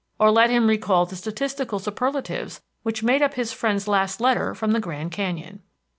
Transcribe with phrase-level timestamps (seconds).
[0.19, 4.71] Or let him recall the statistical superlatives which made up his friend's last letter from
[4.71, 5.61] the Grand Canyon.